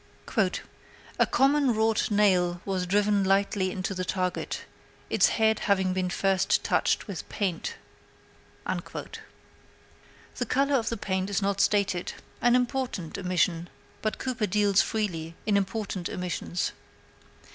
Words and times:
"A 1.19 1.27
common 1.27 1.75
wrought 1.75 2.09
nail 2.09 2.59
was 2.65 2.87
driven 2.87 3.23
lightly 3.23 3.69
into 3.71 3.93
the 3.93 4.03
target, 4.03 4.63
its 5.11 5.27
head 5.37 5.59
having 5.69 5.93
been 5.93 6.09
first 6.09 6.63
touched 6.63 7.05
with 7.07 7.29
paint." 7.29 7.75
The 8.65 9.15
color 10.47 10.73
of 10.77 10.89
the 10.89 10.97
paint 10.97 11.29
is 11.29 11.43
not 11.43 11.61
stated 11.61 12.13
an 12.41 12.55
important 12.55 13.15
omission, 13.19 13.69
but 14.01 14.17
Cooper 14.17 14.47
deals 14.47 14.81
freely 14.81 15.35
in 15.45 15.55
important 15.55 16.09
omissions. 16.09 16.71